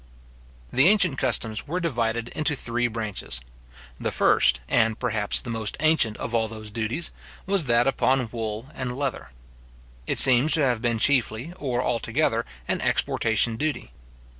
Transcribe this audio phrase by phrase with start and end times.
[0.73, 3.39] The ancient customs were divided into three branches.
[3.99, 7.11] The first, and, perhaps, the most ancient of all those duties,
[7.45, 9.29] was that upon wool and leather.
[10.07, 13.91] It seems to have been chiefly or altogether an exportation duty.